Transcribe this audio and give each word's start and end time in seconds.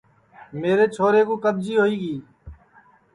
میرے 0.59 0.85
چھورے 0.95 1.21
کُو 1.27 1.35
کٻجی 1.43 1.73
ہوئی 1.79 1.95
گی 2.01 2.15